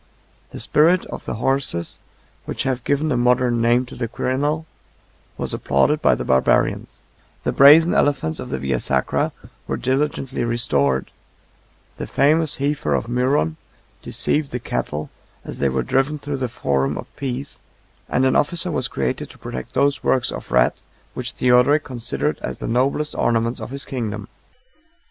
The 0.49 0.59
spirit 0.59 1.05
of 1.11 1.25
the 1.25 1.35
horses, 1.35 1.99
which 2.45 2.63
have 2.63 2.83
given 2.83 3.11
a 3.11 3.15
modern 3.17 3.61
name 3.61 3.85
to 3.85 3.95
the 3.95 4.07
Quirinal, 4.07 4.65
was 5.37 5.53
applauded 5.53 6.01
by 6.01 6.15
the 6.15 6.25
Barbarians; 6.25 7.01
66 7.43 7.43
the 7.43 7.51
brazen 7.53 7.93
elephants 7.93 8.39
of 8.39 8.49
the 8.49 8.57
Via 8.57 8.79
sacra 8.79 9.31
were 9.67 9.77
diligently 9.77 10.43
restored; 10.43 11.11
67 11.97 11.97
the 11.99 12.07
famous 12.07 12.55
heifer 12.55 12.95
of 12.95 13.07
Myron 13.09 13.57
deceived 14.01 14.49
the 14.49 14.59
cattle, 14.59 15.11
as 15.45 15.59
they 15.59 15.69
were 15.69 15.83
driven 15.83 16.17
through 16.17 16.37
the 16.37 16.49
forum 16.49 16.97
of 16.97 17.15
peace; 17.15 17.61
68 18.07 18.15
and 18.15 18.25
an 18.25 18.35
officer 18.35 18.71
was 18.71 18.87
created 18.87 19.29
to 19.29 19.37
protect 19.37 19.75
those 19.75 20.03
works 20.03 20.31
of 20.31 20.51
art, 20.51 20.81
which 21.13 21.33
Theodoric 21.33 21.83
considered 21.83 22.39
as 22.41 22.57
the 22.57 22.67
noblest 22.67 23.13
ornament 23.13 23.61
of 23.61 23.69
his 23.69 23.85
kingdom. 23.85 24.29